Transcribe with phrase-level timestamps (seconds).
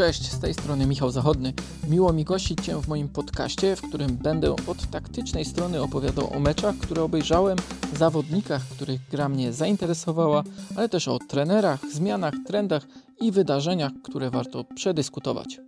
[0.00, 1.52] Cześć, z tej strony Michał Zachodny.
[1.88, 6.40] Miło mi gościć Cię w moim podcaście, w którym będę od taktycznej strony opowiadał o
[6.40, 7.58] meczach, które obejrzałem,
[7.96, 10.42] zawodnikach, których gra mnie zainteresowała,
[10.76, 12.86] ale też o trenerach, zmianach, trendach
[13.20, 15.60] i wydarzeniach, które warto przedyskutować.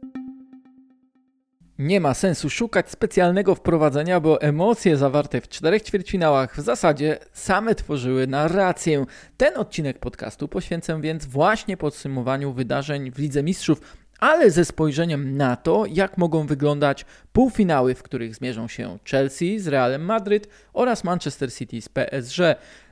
[1.82, 7.74] Nie ma sensu szukać specjalnego wprowadzenia, bo emocje zawarte w czterech ćwierćfinałach w zasadzie same
[7.74, 9.04] tworzyły narrację.
[9.36, 13.80] Ten odcinek podcastu poświęcę więc właśnie podsumowaniu wydarzeń w Lidze Mistrzów,
[14.22, 19.68] ale ze spojrzeniem na to, jak mogą wyglądać półfinały, w których zmierzą się Chelsea z
[19.68, 22.38] Realem Madryt oraz Manchester City z PSG.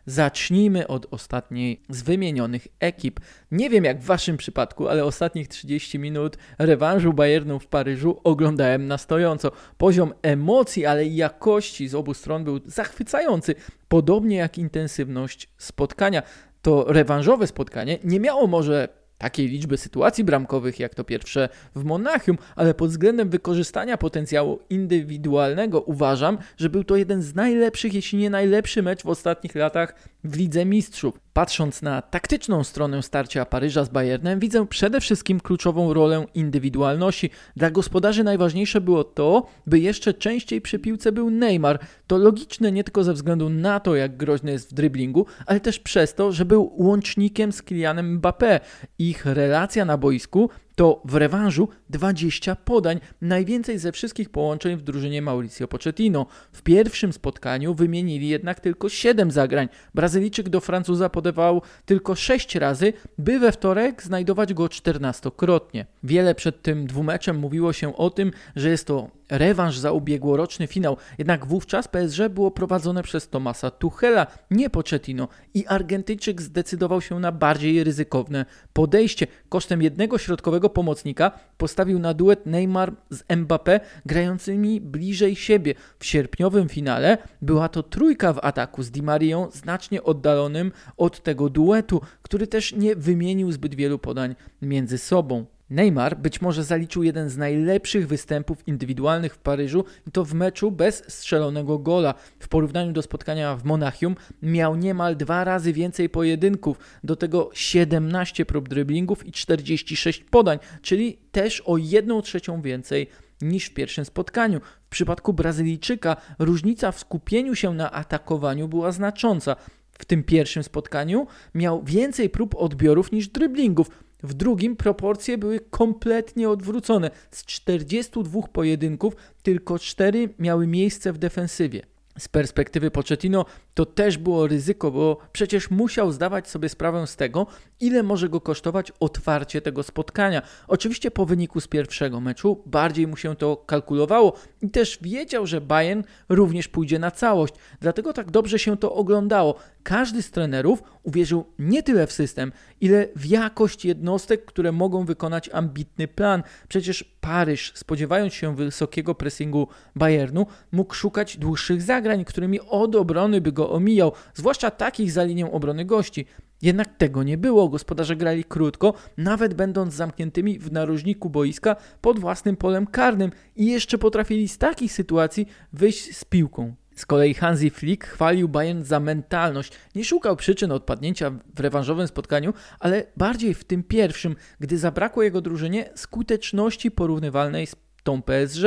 [0.07, 3.21] Zacznijmy od ostatniej z wymienionych ekip.
[3.51, 8.87] Nie wiem jak w Waszym przypadku, ale ostatnich 30 minut rewanżu Bayernu w Paryżu oglądałem
[8.87, 9.53] na stojąco.
[9.79, 13.55] Poziom emocji, ale i jakości z obu stron był zachwycający,
[13.89, 16.23] podobnie jak intensywność spotkania.
[16.63, 22.39] To rewanżowe spotkanie nie miało może takiej liczby sytuacji bramkowych jak to pierwsze w Monachium,
[22.57, 28.31] ale pod względem wykorzystania potencjału indywidualnego uważam, że był to jeden z najlepszych, jeśli nie
[28.31, 31.21] najlepszy mecz w ostatnich latach w Lidze Mistrzów.
[31.33, 37.31] Patrząc na taktyczną stronę starcia Paryża z Bayernem, widzę przede wszystkim kluczową rolę indywidualności.
[37.57, 41.79] Dla gospodarzy najważniejsze było to, by jeszcze częściej przy piłce był Neymar.
[42.07, 45.79] To logiczne nie tylko ze względu na to, jak groźny jest w driblingu, ale też
[45.79, 48.61] przez to, że był łącznikiem z Kylianem Mbappé.
[48.99, 55.23] Ich relacja na boisku to w rewanżu 20 podań, najwięcej ze wszystkich połączeń w drużynie
[55.23, 56.27] Mauricio Pochettino.
[56.53, 59.69] W pierwszym spotkaniu wymienili jednak tylko 7 zagrań.
[59.95, 65.85] Brazylijczyk do Francuza podawał tylko 6 razy, by we wtorek znajdować go 14-krotnie.
[66.03, 70.97] Wiele przed tym dwumeczem mówiło się o tym, że jest to rewanż za ubiegłoroczny finał,
[71.19, 77.33] jednak wówczas PSG było prowadzone przez Tomasa Tuchela, nie Pochettino i Argentyńczyk zdecydował się na
[77.33, 79.27] bardziej ryzykowne podejście.
[79.49, 85.75] Kosztem jednego środkowego pomocnika postawił na duet Neymar z Mbappé grającymi bliżej siebie.
[85.99, 91.49] W sierpniowym finale była to trójka w ataku z Di Marią znacznie oddalonym od tego
[91.49, 95.47] duetu, który też nie wymienił zbyt wielu podań między sobą.
[95.71, 100.71] Neymar być może zaliczył jeden z najlepszych występów indywidualnych w Paryżu i to w meczu
[100.71, 102.15] bez strzelonego gola.
[102.39, 108.47] W porównaniu do spotkania w Monachium miał niemal dwa razy więcej pojedynków, do tego 17
[108.47, 113.07] prób dryblingów i 46 podań, czyli też o 1 trzecią więcej
[113.43, 114.61] niż w pierwszym spotkaniu.
[114.87, 119.57] W przypadku Brazylijczyka różnica w skupieniu się na atakowaniu była znacząca.
[119.93, 123.91] W tym pierwszym spotkaniu miał więcej prób odbiorów niż dryblingów
[124.23, 127.11] w drugim proporcje były kompletnie odwrócone.
[127.31, 131.83] Z 42 pojedynków tylko 4 miały miejsce w defensywie
[132.19, 133.45] z perspektywy Pochettino
[133.75, 137.47] to też było ryzyko, bo przecież musiał zdawać sobie sprawę z tego,
[137.81, 140.43] ile może go kosztować otwarcie tego spotkania.
[140.69, 144.33] Oczywiście po wyniku z pierwszego meczu bardziej mu się to kalkulowało
[144.63, 147.55] i też wiedział, że Bayern również pójdzie na całość.
[147.81, 149.55] Dlatego tak dobrze się to oglądało.
[149.83, 155.51] Każdy z trenerów uwierzył nie tyle w system, ile w jakość jednostek, które mogą wykonać
[155.53, 156.43] ambitny plan.
[156.69, 163.53] Przecież Paryż, spodziewając się wysokiego pressingu Bayernu, mógł szukać dłuższych zagrań, którymi od obrony by
[163.53, 166.27] go omijał, zwłaszcza takich za linią obrony gości.
[166.63, 167.69] Jednak tego nie było.
[167.69, 173.99] Gospodarze grali krótko, nawet będąc zamkniętymi w narożniku boiska pod własnym polem karnym i jeszcze
[173.99, 176.75] potrafili z takich sytuacji wyjść z piłką.
[176.95, 179.73] Z kolei Hansi Flick chwalił Bayern za mentalność.
[179.95, 185.41] Nie szukał przyczyn odpadnięcia w rewanżowym spotkaniu, ale bardziej w tym pierwszym, gdy zabrakło jego
[185.41, 188.65] drużynie skuteczności porównywalnej z tą PSG,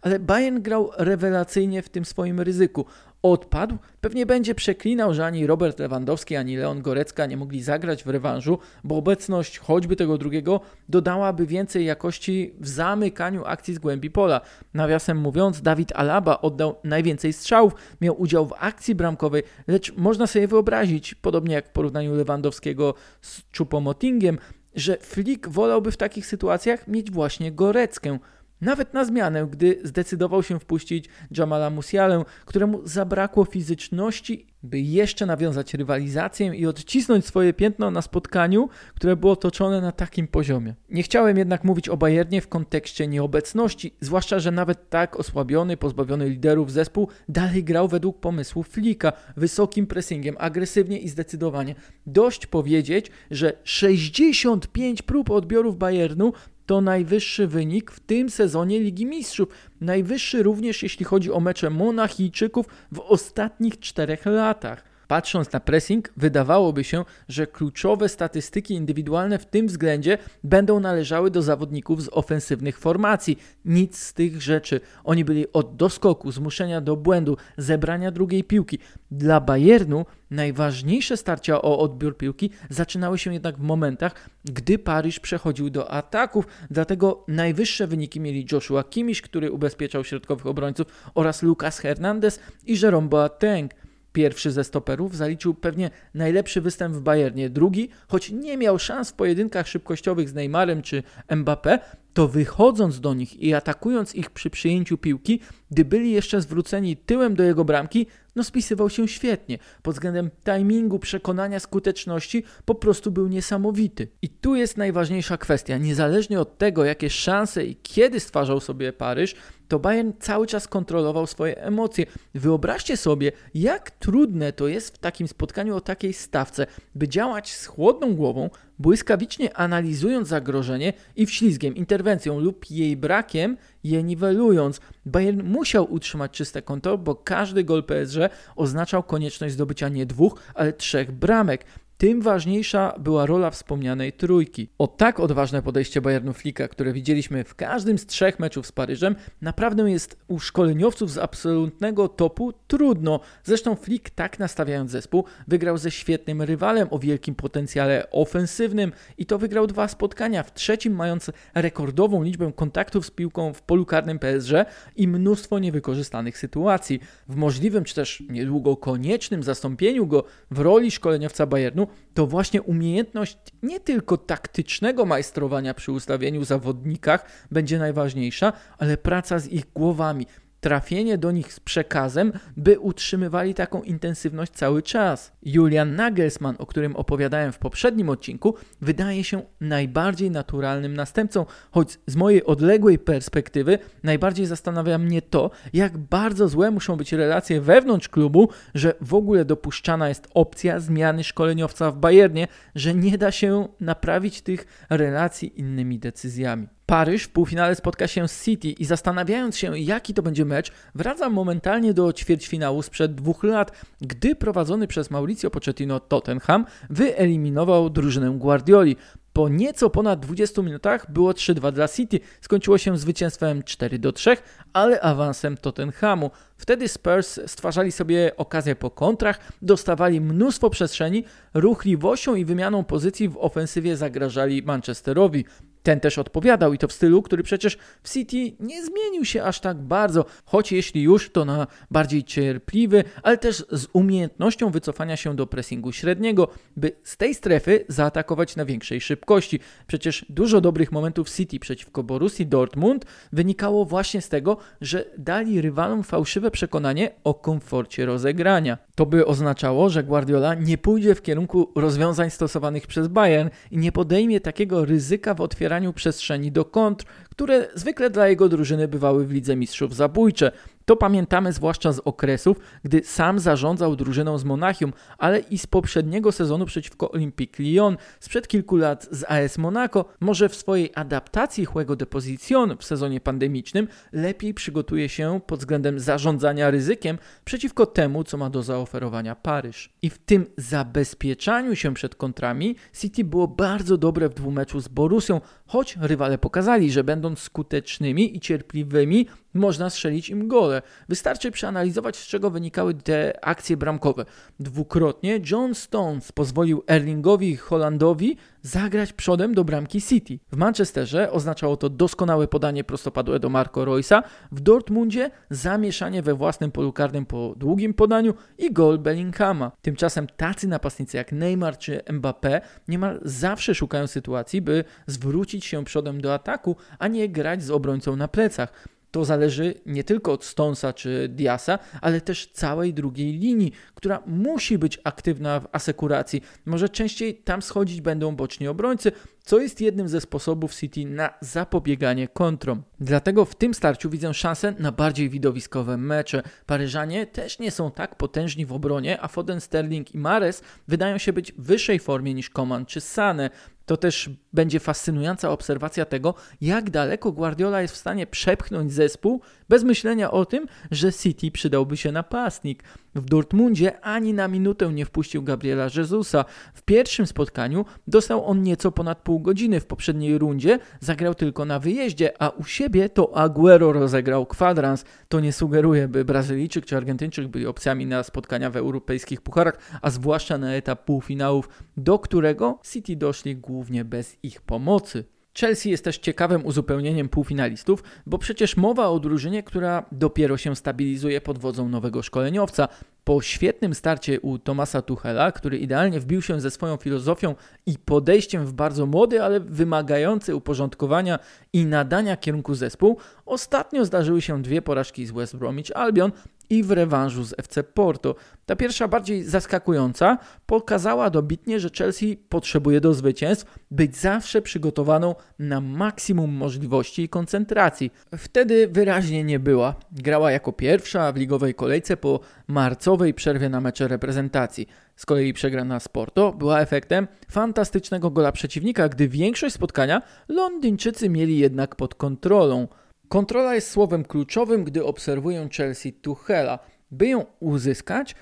[0.00, 2.86] ale Bayern grał rewelacyjnie w tym swoim ryzyku.
[3.32, 8.08] Odpadł, pewnie będzie przeklinał, że ani Robert Lewandowski, ani Leon Gorecka nie mogli zagrać w
[8.08, 14.40] rewanżu, bo obecność choćby tego drugiego dodałaby więcej jakości w zamykaniu akcji z głębi pola.
[14.74, 20.48] Nawiasem mówiąc, Dawid Alaba oddał najwięcej strzałów, miał udział w akcji bramkowej, lecz można sobie
[20.48, 24.38] wyobrazić, podobnie jak w porównaniu Lewandowskiego z Chupomotingiem,
[24.74, 28.18] że Flick wolałby w takich sytuacjach mieć właśnie Goreckę.
[28.60, 35.74] Nawet na zmianę, gdy zdecydował się wpuścić Jamala Musialę, któremu zabrakło fizyczności, by jeszcze nawiązać
[35.74, 40.74] rywalizację i odcisnąć swoje piętno na spotkaniu, które było toczone na takim poziomie.
[40.88, 46.28] Nie chciałem jednak mówić o Bayernie w kontekście nieobecności, zwłaszcza, że nawet tak osłabiony, pozbawiony
[46.28, 51.74] liderów zespół dalej grał według pomysłu Flika, wysokim pressingiem, agresywnie i zdecydowanie.
[52.06, 56.32] Dość powiedzieć, że 65 prób odbiorów Bayernu
[56.66, 59.48] to najwyższy wynik w tym sezonie Ligi Mistrzów.
[59.80, 64.95] Najwyższy również jeśli chodzi o mecze Monachijczyków w ostatnich czterech latach.
[65.08, 71.42] Patrząc na pressing, wydawałoby się, że kluczowe statystyki indywidualne w tym względzie będą należały do
[71.42, 73.38] zawodników z ofensywnych formacji.
[73.64, 74.80] Nic z tych rzeczy.
[75.04, 78.78] Oni byli od doskoku, zmuszenia do błędu, zebrania drugiej piłki.
[79.10, 84.14] Dla Bayernu najważniejsze starcia o odbiór piłki zaczynały się jednak w momentach,
[84.44, 90.86] gdy Paryż przechodził do ataków, dlatego najwyższe wyniki mieli Joshua Kimmich, który ubezpieczał środkowych obrońców
[91.14, 93.85] oraz Lucas Hernandez i Jerome Boateng.
[94.16, 97.50] Pierwszy ze stoperów zaliczył pewnie najlepszy występ w Bayernie.
[97.50, 101.78] Drugi, choć nie miał szans w pojedynkach szybkościowych z Neymarem czy Mbappé,
[102.16, 105.40] to wychodząc do nich i atakując ich przy przyjęciu piłki,
[105.70, 109.58] gdy byli jeszcze zwróceni tyłem do jego bramki, no spisywał się świetnie.
[109.82, 114.08] Pod względem timingu, przekonania, skuteczności po prostu był niesamowity.
[114.22, 115.78] I tu jest najważniejsza kwestia.
[115.78, 119.34] Niezależnie od tego, jakie szanse i kiedy stwarzał sobie Paryż,
[119.68, 122.06] to Bayern cały czas kontrolował swoje emocje.
[122.34, 127.66] Wyobraźcie sobie, jak trudne to jest w takim spotkaniu o takiej stawce, by działać z
[127.66, 134.80] chłodną głową, błyskawicznie analizując zagrożenie i wślizgiem, interwencją lub jej brakiem je niwelując.
[135.06, 138.18] Bayern musiał utrzymać czyste konto, bo każdy gol PSG
[138.56, 141.64] oznaczał konieczność zdobycia nie dwóch, ale trzech bramek
[141.98, 144.68] tym ważniejsza była rola wspomnianej trójki.
[144.78, 149.16] O tak odważne podejście Bayernu Flika, które widzieliśmy w każdym z trzech meczów z Paryżem,
[149.40, 153.20] naprawdę jest u szkoleniowców z absolutnego topu trudno.
[153.44, 159.38] Zresztą Flick, tak nastawiając zespół, wygrał ze świetnym rywalem o wielkim potencjale ofensywnym i to
[159.38, 160.42] wygrał dwa spotkania.
[160.42, 164.52] W trzecim mając rekordową liczbę kontaktów z piłką w polu karnym PSG
[164.96, 167.00] i mnóstwo niewykorzystanych sytuacji.
[167.28, 173.38] W możliwym czy też niedługo koniecznym zastąpieniu go w roli szkoleniowca Bayernu to właśnie umiejętność
[173.62, 180.26] nie tylko taktycznego majstrowania przy ustawieniu zawodnikach będzie najważniejsza, ale praca z ich głowami,
[180.66, 185.32] trafienie do nich z przekazem, by utrzymywali taką intensywność cały czas.
[185.42, 192.16] Julian Nagelsmann, o którym opowiadałem w poprzednim odcinku, wydaje się najbardziej naturalnym następcą, choć z
[192.16, 198.48] mojej odległej perspektywy najbardziej zastanawia mnie to, jak bardzo złe muszą być relacje wewnątrz klubu,
[198.74, 204.42] że w ogóle dopuszczana jest opcja zmiany szkoleniowca w Bayernie, że nie da się naprawić
[204.42, 206.75] tych relacji innymi decyzjami.
[206.86, 211.32] Paryż w półfinale spotka się z City i zastanawiając się, jaki to będzie mecz, wracam
[211.32, 218.96] momentalnie do ćwierćfinału sprzed dwóch lat, gdy prowadzony przez Mauricio Pochettino Tottenham wyeliminował drużynę Guardioli.
[219.32, 222.20] Po nieco ponad 20 minutach było 3-2 dla City.
[222.40, 224.36] Skończyło się zwycięstwem 4-3,
[224.72, 226.30] ale awansem Tottenhamu.
[226.56, 231.24] Wtedy Spurs stwarzali sobie okazję po kontrach, dostawali mnóstwo przestrzeni,
[231.54, 235.44] ruchliwością i wymianą pozycji w ofensywie zagrażali Manchesterowi.
[235.86, 239.60] Ten też odpowiadał i to w stylu, który przecież w City nie zmienił się aż
[239.60, 245.36] tak bardzo, choć jeśli już to na bardziej cierpliwy, ale też z umiejętnością wycofania się
[245.36, 249.60] do pressingu średniego, by z tej strefy zaatakować na większej szybkości.
[249.86, 256.02] Przecież dużo dobrych momentów City przeciwko Borussii Dortmund wynikało właśnie z tego, że dali rywalom
[256.02, 258.78] fałszywe przekonanie o komforcie rozegrania.
[258.94, 263.92] To by oznaczało, że Guardiola nie pójdzie w kierunku rozwiązań stosowanych przez Bayern i nie
[263.92, 269.26] podejmie takiego ryzyka w otwieraniu otwieraniu przestrzeni do kontr, które zwykle dla jego drużyny bywały
[269.26, 270.52] w Lidze Mistrzów zabójcze.
[270.86, 276.32] To pamiętamy zwłaszcza z okresów, gdy sam zarządzał drużyną z Monachium, ale i z poprzedniego
[276.32, 280.04] sezonu przeciwko Olympique Lyon, sprzed kilku lat z AS Monaco.
[280.20, 286.00] Może w swojej adaptacji Juego de Position w sezonie pandemicznym lepiej przygotuje się pod względem
[286.00, 289.92] zarządzania ryzykiem przeciwko temu, co ma do zaoferowania Paryż.
[290.02, 295.40] I w tym zabezpieczaniu się przed kontrami City było bardzo dobre w dwumeczu z Borusią,
[295.66, 300.82] choć rywale pokazali, że będąc skutecznymi i cierpliwymi, można strzelić im gole.
[301.08, 304.24] Wystarczy przeanalizować, z czego wynikały te akcje bramkowe.
[304.60, 310.38] Dwukrotnie John Stones pozwolił Erlingowi Holandowi zagrać przodem do bramki City.
[310.52, 314.22] W Manchesterze oznaczało to doskonałe podanie prostopadłe do Marco Roysa,
[314.52, 319.72] w Dortmundzie zamieszanie we własnym polu karnym po długim podaniu i gol Bellinghama.
[319.82, 326.20] Tymczasem tacy napastnicy jak Neymar czy Mbappé niemal zawsze szukają sytuacji, by zwrócić się przodem
[326.20, 330.92] do ataku, a nie grać z obrońcą na plecach to zależy nie tylko od Stonesa
[330.92, 336.42] czy Diasa, ale też całej drugiej linii, która musi być aktywna w asekuracji.
[336.64, 339.12] Może częściej tam schodzić będą boczni obrońcy,
[339.44, 342.82] co jest jednym ze sposobów City na zapobieganie kontrom.
[343.00, 346.42] Dlatego w tym starciu widzę szansę na bardziej widowiskowe mecze.
[346.66, 351.32] Paryżanie też nie są tak potężni w obronie, a Foden, Sterling i Mares wydają się
[351.32, 353.50] być w wyższej formie niż Coman czy Sane.
[353.86, 359.84] To też będzie fascynująca obserwacja tego, jak daleko Guardiola jest w stanie przepchnąć zespół bez
[359.84, 362.82] myślenia o tym, że City przydałby się napastnik.
[363.14, 366.44] W Dortmundzie ani na minutę nie wpuścił Gabriela Jezusa.
[366.74, 369.80] W pierwszym spotkaniu dostał on nieco ponad pół godziny.
[369.80, 375.04] W poprzedniej rundzie zagrał tylko na wyjeździe, a u siebie to Aguero rozegrał kwadrans.
[375.28, 380.10] To nie sugeruje, by Brazylijczyk czy Argentyńczyk byli opcjami na spotkania w europejskich pucharach, a
[380.10, 385.24] zwłaszcza na etap półfinałów, do którego City doszli głównie bez ich pomocy.
[385.60, 391.40] Chelsea jest też ciekawym uzupełnieniem półfinalistów, bo przecież mowa o drużynie, która dopiero się stabilizuje
[391.40, 392.88] pod wodzą nowego szkoleniowca.
[393.28, 397.54] Po świetnym starcie u Tomasa Tuchela, który idealnie wbił się ze swoją filozofią
[397.86, 401.38] i podejściem w bardzo młody, ale wymagający uporządkowania
[401.72, 406.32] i nadania kierunku zespół, ostatnio zdarzyły się dwie porażki z West Bromwich Albion,
[406.70, 408.34] i w rewanżu z FC Porto.
[408.66, 415.80] Ta pierwsza, bardziej zaskakująca, pokazała dobitnie, że Chelsea potrzebuje do zwycięstw być zawsze przygotowaną na
[415.80, 418.10] maksimum możliwości i koncentracji.
[418.38, 419.94] Wtedy wyraźnie nie była.
[420.12, 424.88] Grała jako pierwsza w ligowej kolejce po marcowej przerwie na mecze reprezentacji.
[425.16, 431.58] Z kolei przegrana z Porto była efektem fantastycznego gola przeciwnika, gdy większość spotkania Londyńczycy mieli
[431.58, 432.88] jednak pod kontrolą.
[433.28, 436.78] Kontrola jest słowem kluczowym, gdy obserwuję Chelsea Tuchela.
[437.10, 438.34] By ją uzyskać,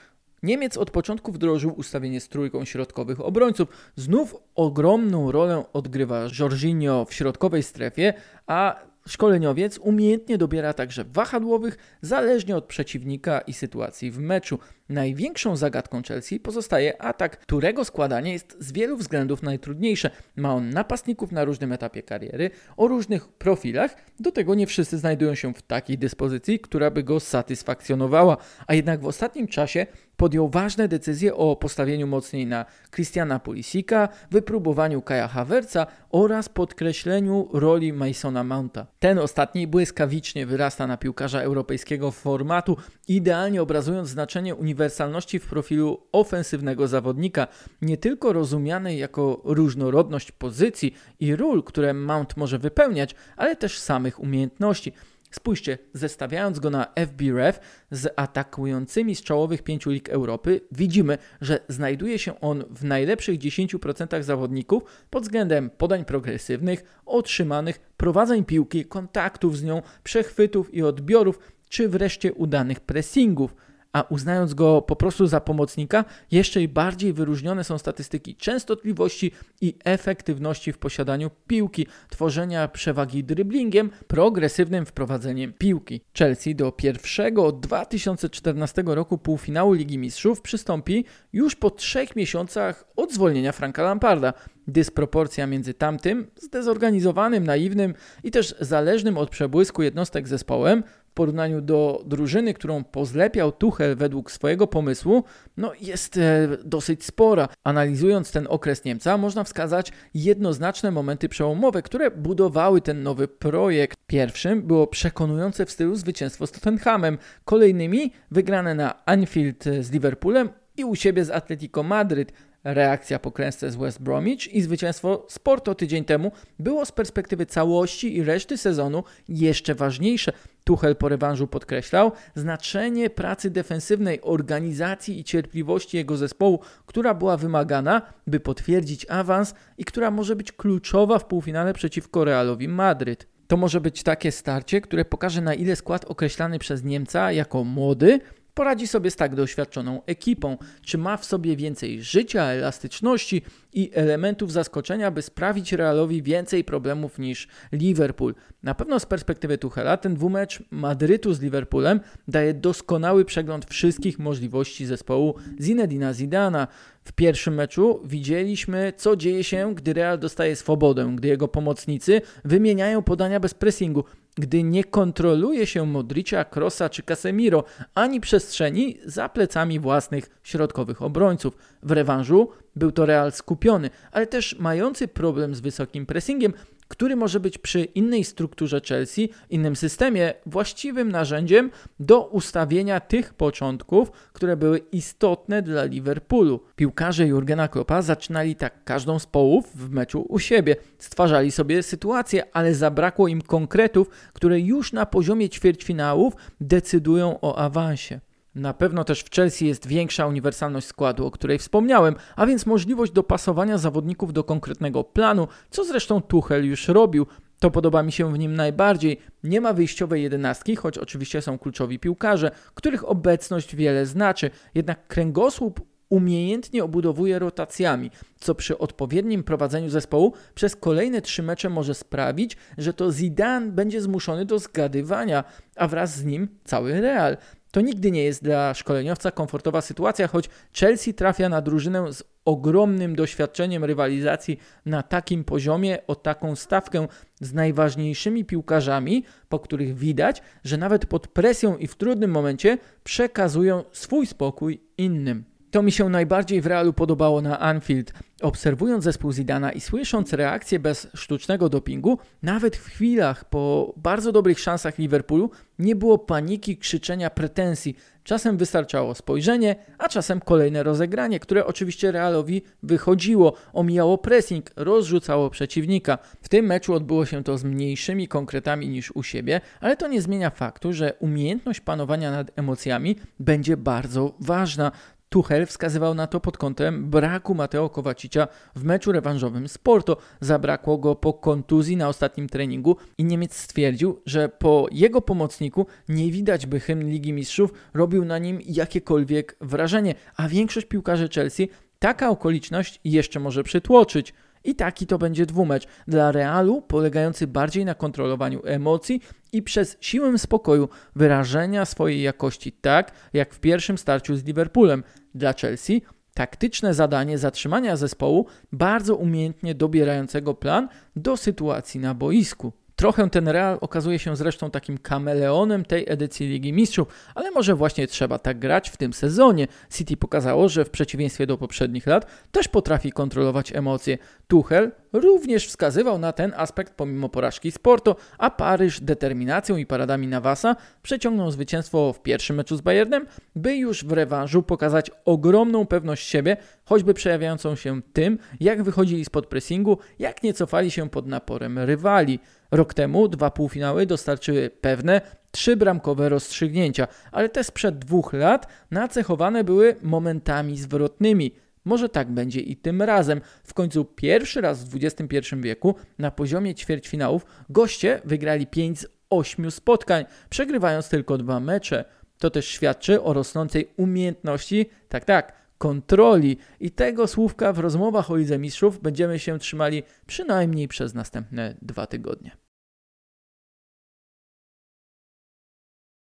[0.45, 3.69] Niemiec od początku wdrożył ustawienie z trójką środkowych obrońców.
[3.97, 8.15] Znów ogromną rolę odgrywa Jorginho w środkowej strefie,
[8.47, 8.77] a
[9.09, 14.59] Szkoleniowiec umiejętnie dobiera także wahadłowych, zależnie od przeciwnika i sytuacji w meczu.
[14.89, 20.11] Największą zagadką Chelsea pozostaje atak, którego składanie jest z wielu względów najtrudniejsze.
[20.37, 25.35] Ma on napastników na różnym etapie kariery, o różnych profilach, do tego nie wszyscy znajdują
[25.35, 28.37] się w takiej dyspozycji, która by go satysfakcjonowała,
[28.67, 29.87] a jednak w ostatnim czasie
[30.17, 37.93] podjął ważne decyzje o postawieniu mocniej na Christiana Pulisika, wypróbowaniu Kaja Havertza oraz podkreśleniu roli
[37.93, 38.87] Masona Mounta.
[38.99, 42.77] Ten ostatni błyskawicznie wyrasta na piłkarza europejskiego formatu,
[43.09, 47.47] idealnie obrazując znaczenie uniwersalności w profilu ofensywnego zawodnika,
[47.83, 54.21] nie tylko rozumianej jako różnorodność pozycji i ról, które Mount może wypełniać, ale też samych
[54.21, 54.93] umiejętności.
[55.31, 62.19] Spójrzcie, zestawiając go na FBref z atakującymi z czołowych pięciu lig Europy, widzimy, że znajduje
[62.19, 69.65] się on w najlepszych 10% zawodników pod względem podań progresywnych, otrzymanych, prowadzeń piłki, kontaktów z
[69.65, 71.39] nią, przechwytów i odbiorów,
[71.69, 73.55] czy wreszcie udanych pressingów
[73.95, 80.73] a uznając go po prostu za pomocnika, jeszcze bardziej wyróżnione są statystyki częstotliwości i efektywności
[80.73, 86.01] w posiadaniu piłki, tworzenia przewagi dryblingiem, progresywnym wprowadzeniem piłki.
[86.19, 93.13] Chelsea do pierwszego od 2014 roku półfinału Ligi Mistrzów przystąpi już po trzech miesiącach od
[93.13, 94.33] zwolnienia Franka Lamparda
[94.69, 100.83] dysproporcja między tamtym, zdezorganizowanym, naiwnym i też zależnym od przebłysku jednostek zespołem,
[101.15, 105.25] porównaniu do drużyny, którą pozlepiał Tuchel według swojego pomysłu,
[105.57, 107.49] no jest e, dosyć spora.
[107.65, 113.99] Analizując ten okres Niemca, można wskazać jednoznaczne momenty przełomowe, które budowały ten nowy projekt.
[114.07, 120.85] Pierwszym było przekonujące w stylu zwycięstwo z Tottenhamem, kolejnymi wygrane na Anfield z Liverpoolem i
[120.85, 122.33] u siebie z Atletico Madryt
[122.65, 128.17] reakcja po klęsce z West Bromwich i zwycięstwo Sporto tydzień temu było z perspektywy całości
[128.17, 130.33] i reszty sezonu jeszcze ważniejsze.
[130.65, 138.03] Tuchel po rewanżu podkreślał znaczenie pracy defensywnej, organizacji i cierpliwości jego zespołu, która była wymagana,
[138.27, 143.27] by potwierdzić awans i która może być kluczowa w półfinale przeciwko Realowi Madryt.
[143.47, 148.21] To może być takie starcie, które pokaże na ile skład określany przez Niemca jako młody
[148.55, 150.57] poradzi sobie z tak doświadczoną ekipą?
[150.83, 153.43] Czy ma w sobie więcej życia, elastyczności
[153.73, 158.35] i elementów zaskoczenia, by sprawić Realowi więcej problemów niż Liverpool?
[158.63, 164.87] Na pewno z perspektywy Tuchela ten dwumecz Madrytu z Liverpoolem daje doskonały przegląd wszystkich możliwości
[164.87, 166.69] zespołu Zinedina Zidana.
[167.05, 173.03] W pierwszym meczu widzieliśmy, co dzieje się, gdy Real dostaje swobodę, gdy jego pomocnicy wymieniają
[173.03, 174.05] podania bez pressingu
[174.35, 177.65] gdy nie kontroluje się Modricia, Krosa czy Casemiro,
[177.95, 181.57] ani przestrzeni za plecami własnych środkowych obrońców.
[181.83, 186.53] W rewanżu był to Real skupiony, ale też mający problem z wysokim pressingiem,
[186.89, 194.11] który może być przy innej strukturze Chelsea, innym systemie, właściwym narzędziem do ustawienia tych początków,
[194.33, 196.61] które były istotne dla Liverpoolu.
[196.77, 200.77] Piłkarze Jurgena Kloppa zaczynali tak każdą z połów w meczu u siebie.
[200.99, 208.21] Stwarzali sobie sytuację, ale zabrakło im konkretów, które już na poziomie ćwierćfinałów decydują o awansie.
[208.55, 213.13] Na pewno też w Chelsea jest większa uniwersalność składu, o której wspomniałem, a więc możliwość
[213.13, 217.27] dopasowania zawodników do konkretnego planu, co zresztą Tuchel już robił.
[217.59, 219.21] To podoba mi się w nim najbardziej.
[219.45, 224.51] Nie ma wyjściowej jedenastki, choć oczywiście są kluczowi piłkarze, których obecność wiele znaczy.
[224.75, 231.95] Jednak kręgosłup umiejętnie obudowuje rotacjami, co przy odpowiednim prowadzeniu zespołu przez kolejne trzy mecze może
[231.95, 235.45] sprawić, że to Zidane będzie zmuszony do zgadywania,
[235.77, 237.37] a wraz z nim cały Real.
[237.75, 243.17] To nigdy nie jest dla szkoleniowca komfortowa sytuacja, choć Chelsea trafia na drużynę z ogromnym
[243.17, 247.09] doświadczeniem rywalizacji na takim poziomie, o taką stawkę
[247.41, 253.85] z najważniejszymi piłkarzami, po których widać, że nawet pod presją i w trudnym momencie przekazują
[253.93, 255.54] swój spokój innym.
[255.75, 258.13] To mi się najbardziej w Realu podobało na Anfield.
[258.43, 264.61] Obserwując zespół Zidana i słysząc reakcję bez sztucznego dopingu, nawet w chwilach po bardzo dobrych
[264.61, 267.97] szansach Liverpoolu nie było paniki, krzyczenia, pretensji.
[268.25, 276.19] Czasem wystarczało spojrzenie, a czasem kolejne rozegranie, które oczywiście Realowi wychodziło, omijało pressing, rozrzucało przeciwnika.
[276.43, 280.23] W tym meczu odbyło się to z mniejszymi konkretami niż u siebie, ale to nie
[280.23, 284.93] zmienia faktu, że umiejętność panowania nad emocjami będzie bardzo ważna.
[285.35, 290.17] Tuchel wskazywał na to pod kątem braku Mateo Kowacicia w meczu rewanżowym z Porto.
[290.41, 296.31] Zabrakło go po kontuzji na ostatnim treningu i Niemiec stwierdził, że po jego pomocniku nie
[296.31, 302.31] widać by hymn Ligi Mistrzów robił na nim jakiekolwiek wrażenie, a większość piłkarzy Chelsea taka
[302.31, 304.35] okoliczność jeszcze może przytłoczyć.
[304.65, 309.21] I taki to będzie dwumecz dla Realu, polegający bardziej na kontrolowaniu emocji
[309.53, 315.03] i przez siłę spokoju wyrażenia swojej jakości, tak jak w pierwszym starciu z Liverpoolem.
[315.35, 316.03] Dla Chelsea
[316.35, 322.73] taktyczne zadanie zatrzymania zespołu, bardzo umiejętnie dobierającego plan do sytuacji na boisku.
[322.97, 328.07] Trochę ten Real okazuje się zresztą takim kameleonem tej edycji Ligi Mistrzów, ale może właśnie
[328.07, 329.67] trzeba tak grać w tym sezonie.
[329.91, 334.19] City pokazało, że w przeciwieństwie do poprzednich lat też potrafi kontrolować emocje.
[334.49, 340.29] Tuchel również wskazywał na ten aspekt pomimo porażki z Porto, a Paryż determinacją i paradami
[340.29, 346.29] Navasa przeciągnął zwycięstwo w pierwszym meczu z Bayernem, by już w rewanżu pokazać ogromną pewność
[346.29, 351.79] siebie, choćby przejawiającą się tym, jak wychodzili spod pressingu, jak nie cofali się pod naporem
[351.79, 352.39] rywali.
[352.75, 359.65] Rok temu dwa półfinały dostarczyły pewne trzy bramkowe rozstrzygnięcia, ale te sprzed dwóch lat nacechowane
[359.65, 361.55] były momentami zwrotnymi.
[361.85, 363.41] Może tak będzie i tym razem.
[363.65, 369.71] W końcu pierwszy raz w XXI wieku na poziomie ćwierćfinałów goście wygrali 5 z 8
[369.71, 372.05] spotkań, przegrywając tylko dwa mecze.
[372.39, 376.57] To też świadczy o rosnącej umiejętności, tak, tak, kontroli.
[376.81, 382.07] I tego słówka w rozmowach o Lidze Mistrzów będziemy się trzymali przynajmniej przez następne dwa
[382.07, 382.64] tygodnie.